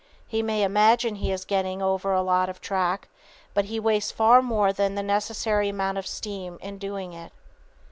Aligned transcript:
He 0.27 0.41
may 0.41 0.63
imagine 0.63 1.17
he 1.17 1.31
is 1.31 1.45
getting 1.45 1.79
over 1.79 2.11
a 2.11 2.23
lot 2.23 2.49
of 2.49 2.59
track, 2.59 3.07
but 3.53 3.65
he 3.65 3.79
wastes 3.79 4.11
far 4.11 4.41
more 4.41 4.73
than 4.73 4.95
the 4.95 5.03
necessary 5.03 5.69
amount 5.69 5.99
of 5.99 6.07
steam 6.07 6.57
in 6.59 6.79
doing 6.79 7.13
it. 7.13 7.31